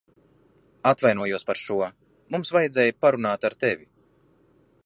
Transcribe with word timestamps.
Atvainojos 0.91 1.45
par 1.51 1.61
šo. 1.65 1.77
Mums 2.37 2.53
vajadzēja 2.57 2.99
parunāt 3.07 3.49
ar 3.51 3.61
tevi. 3.65 3.91